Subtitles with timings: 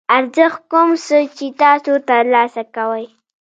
[0.17, 3.05] ارزښت کوم څه چې تاسو ترلاسه کوئ.